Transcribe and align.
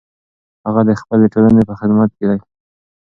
هغه 0.65 0.81
د 0.89 0.91
خپلې 1.01 1.25
ټولنې 1.33 1.63
په 1.69 1.73
خدمت 1.79 2.09
کې 2.17 2.25
دی. 2.29 2.39